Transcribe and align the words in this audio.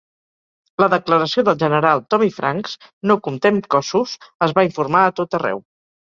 La 0.83 0.85
declaració 0.91 1.41
del 1.49 1.57
general 1.63 1.99
Tommy 2.13 2.29
Franks 2.37 2.73
"no 3.11 3.17
comptem 3.27 3.59
cossos" 3.75 4.15
es 4.47 4.55
va 4.61 4.65
informar 4.69 5.03
a 5.03 5.13
tot 5.21 5.37
arreu. 5.41 5.63